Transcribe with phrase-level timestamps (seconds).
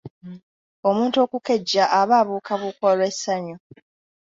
[0.89, 3.55] Omuntu okukejja aba abuukabuuka olw’essanyu.